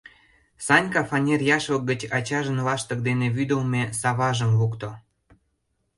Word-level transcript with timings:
Санька 0.65 1.01
фанер 1.09 1.41
яшлык 1.57 1.83
гыч 1.91 2.01
ачажын 2.17 2.57
лаштык 2.67 2.99
дене 3.07 3.27
вӱдылмӧ 3.35 3.83
саважым 4.01 4.51
лукто. 4.59 4.89